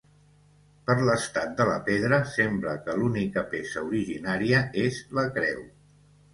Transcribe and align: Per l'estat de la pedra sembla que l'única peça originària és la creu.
Per 0.87 0.95
l'estat 1.09 1.51
de 1.59 1.67
la 1.71 1.75
pedra 1.91 2.19
sembla 2.37 2.75
que 2.87 2.97
l'única 3.03 3.45
peça 3.55 3.87
originària 3.93 4.65
és 4.89 5.01
la 5.21 5.31
creu. 5.41 5.65